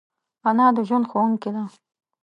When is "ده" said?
1.55-1.63